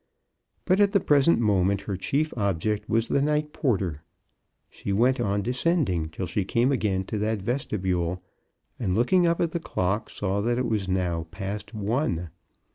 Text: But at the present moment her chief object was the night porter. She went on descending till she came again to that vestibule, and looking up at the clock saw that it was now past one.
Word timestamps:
But 0.65 0.79
at 0.79 0.93
the 0.93 0.99
present 0.99 1.39
moment 1.39 1.81
her 1.81 1.95
chief 1.95 2.35
object 2.35 2.89
was 2.89 3.07
the 3.07 3.21
night 3.21 3.53
porter. 3.53 4.01
She 4.67 4.91
went 4.91 5.19
on 5.19 5.43
descending 5.43 6.09
till 6.09 6.25
she 6.25 6.43
came 6.43 6.71
again 6.71 7.03
to 7.03 7.19
that 7.19 7.39
vestibule, 7.39 8.23
and 8.79 8.95
looking 8.95 9.27
up 9.27 9.39
at 9.39 9.51
the 9.51 9.59
clock 9.59 10.09
saw 10.09 10.41
that 10.41 10.57
it 10.57 10.65
was 10.65 10.89
now 10.89 11.27
past 11.29 11.75
one. 11.75 12.31